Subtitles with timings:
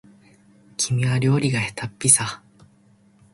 [0.77, 2.41] 君は料理がへたっぴさ